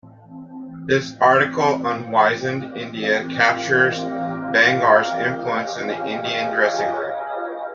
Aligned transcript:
This 0.87 1.15
article 1.21 1.85
on 1.85 2.05
Wisden 2.05 2.75
India 2.75 3.23
captures 3.27 3.99
Bangar's 4.51 5.07
influence 5.09 5.77
in 5.77 5.85
the 5.85 6.07
Indian 6.07 6.51
dressing 6.55 6.91
room. 6.91 7.13